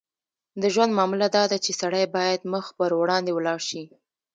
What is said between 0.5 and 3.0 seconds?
د ژوند معامله داده چې سړی باید مخ پر